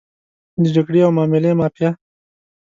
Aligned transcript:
د 0.61 0.63
جګړې 0.75 0.99
او 1.05 1.11
معاملې 1.17 1.51
مافیا. 1.59 1.89